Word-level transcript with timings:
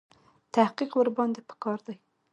تحقیق 0.53 0.91
ورباندې 0.99 1.41
په 1.49 1.55
کار 1.63 1.79
دی. 1.87 1.95